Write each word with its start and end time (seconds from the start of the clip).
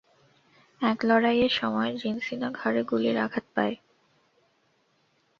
এক 0.81 0.99
লড়াইয়ের 1.05 1.49
সময় 1.51 1.91
জিনসিনা 1.97 2.47
ঘাড়ে 2.51 2.81
গুলির 2.83 3.17
আঘাত 3.17 3.45
পায়। 3.55 3.75